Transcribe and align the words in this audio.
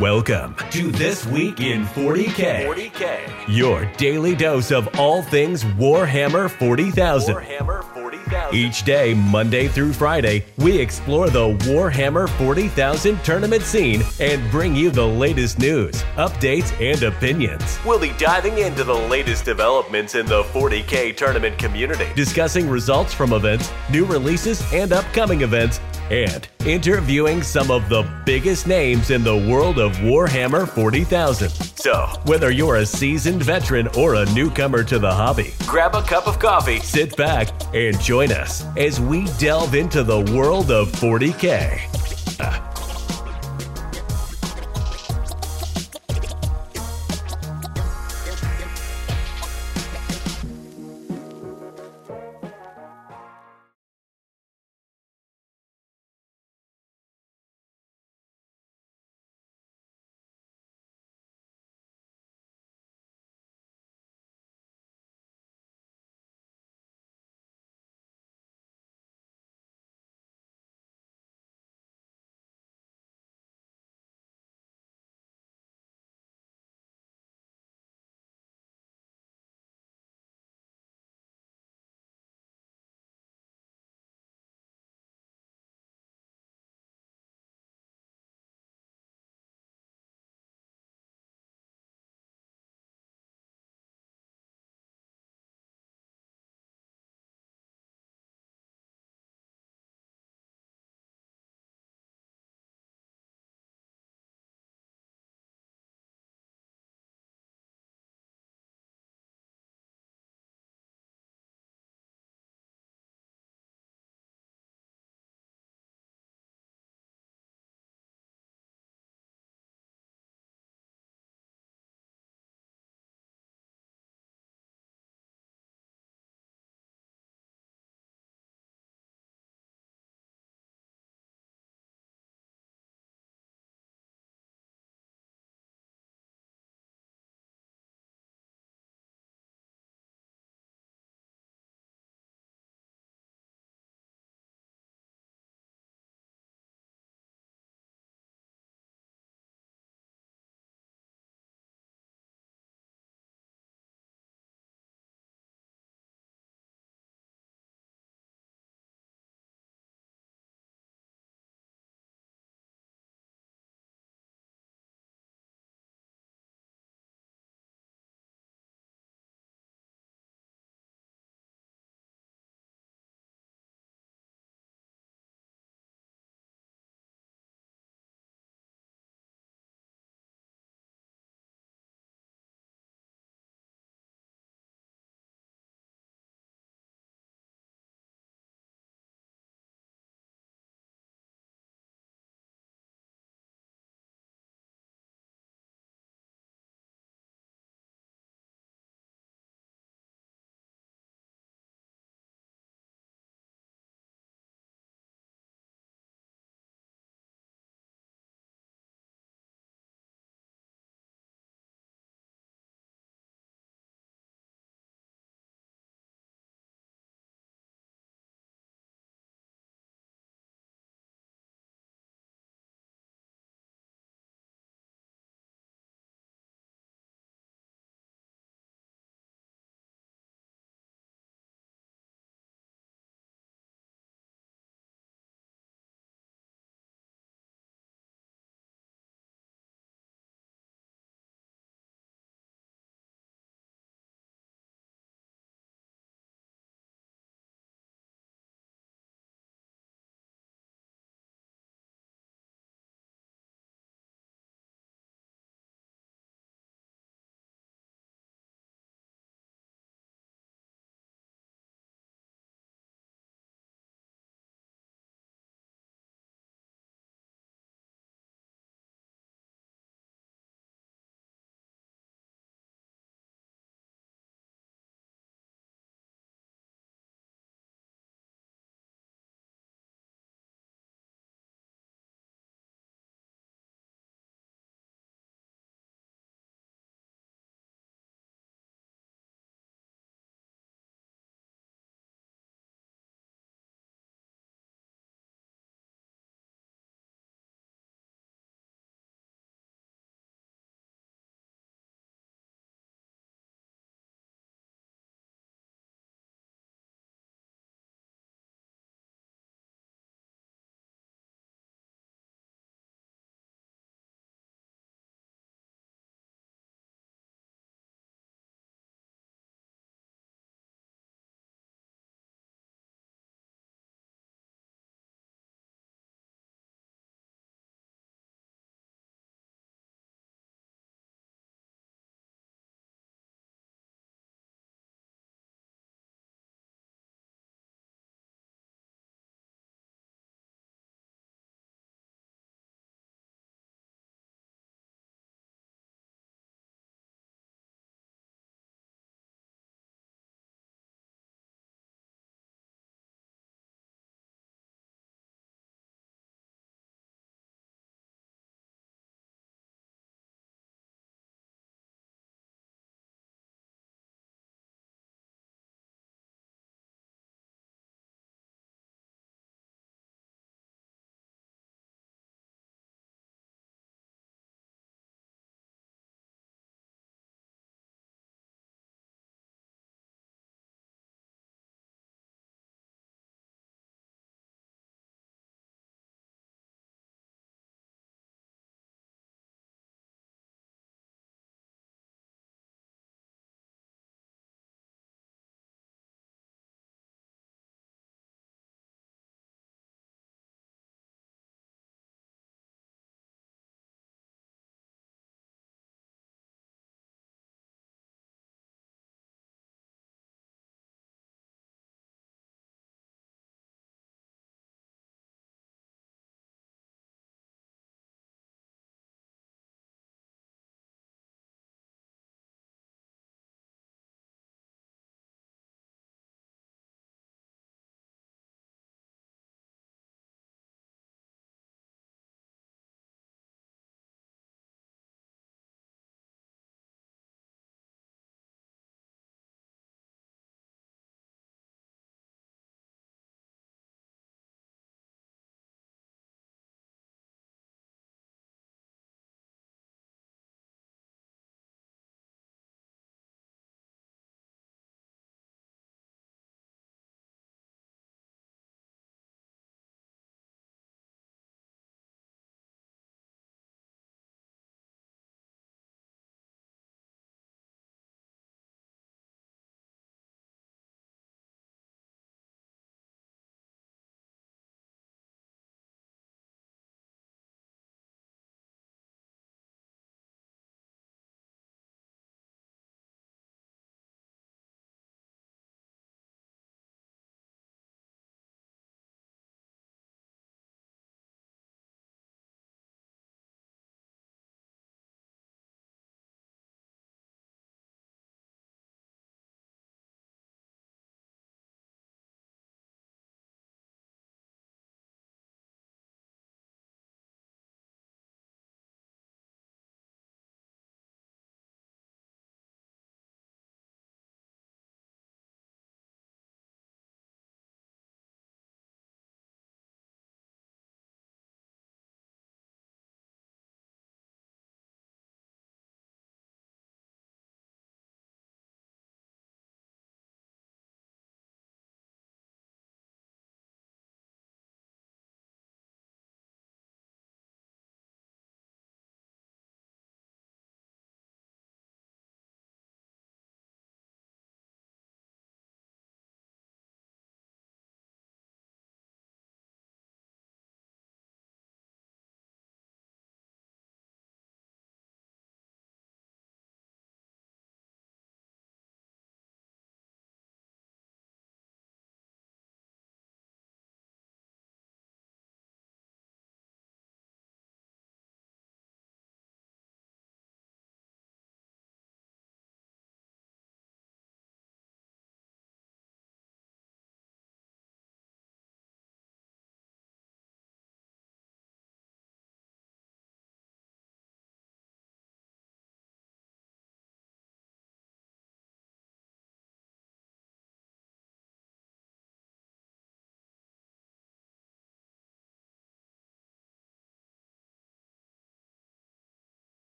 Welcome 0.00 0.54
to 0.72 0.90
This 0.90 1.24
Week 1.24 1.58
in 1.60 1.86
40K. 1.86 2.66
40K. 2.66 3.30
Your 3.48 3.86
daily 3.94 4.34
dose 4.36 4.70
of 4.70 4.88
all 4.98 5.22
things 5.22 5.64
Warhammer 5.64 6.50
40,000. 6.50 7.34
Warhammer 7.34 7.82
40,000. 7.94 8.54
Each 8.54 8.84
day, 8.84 9.14
Monday 9.14 9.68
through 9.68 9.94
Friday, 9.94 10.44
we 10.58 10.78
explore 10.78 11.30
the 11.30 11.56
Warhammer 11.60 12.28
40,000 12.28 13.24
tournament 13.24 13.62
scene 13.62 14.02
and 14.20 14.50
bring 14.50 14.76
you 14.76 14.90
the 14.90 15.06
latest 15.06 15.58
news, 15.58 16.02
updates, 16.16 16.78
and 16.78 17.02
opinions. 17.02 17.78
We'll 17.86 17.98
be 17.98 18.12
diving 18.18 18.58
into 18.58 18.84
the 18.84 18.92
latest 18.92 19.46
developments 19.46 20.14
in 20.14 20.26
the 20.26 20.42
40K 20.42 21.16
tournament 21.16 21.56
community, 21.56 22.08
discussing 22.14 22.68
results 22.68 23.14
from 23.14 23.32
events, 23.32 23.72
new 23.90 24.04
releases, 24.04 24.62
and 24.74 24.92
upcoming 24.92 25.40
events 25.40 25.80
and 26.10 26.46
interviewing 26.64 27.42
some 27.42 27.70
of 27.70 27.88
the 27.88 28.08
biggest 28.24 28.66
names 28.66 29.10
in 29.10 29.22
the 29.24 29.36
world 29.36 29.78
of 29.78 29.92
Warhammer 29.96 30.68
40,000. 30.68 31.50
So, 31.50 32.06
whether 32.24 32.50
you're 32.50 32.76
a 32.76 32.86
seasoned 32.86 33.42
veteran 33.42 33.88
or 33.96 34.14
a 34.14 34.26
newcomer 34.32 34.84
to 34.84 34.98
the 34.98 35.12
hobby, 35.12 35.54
grab 35.66 35.94
a 35.94 36.02
cup 36.02 36.26
of 36.26 36.38
coffee, 36.38 36.80
sit 36.80 37.16
back, 37.16 37.48
and 37.74 37.98
join 38.00 38.32
us 38.32 38.64
as 38.76 39.00
we 39.00 39.26
delve 39.38 39.74
into 39.74 40.02
the 40.02 40.20
world 40.32 40.70
of 40.70 40.88
40K. 40.92 41.95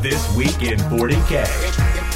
This 0.00 0.32
Week 0.36 0.62
in 0.62 0.78
40K. 0.78 2.07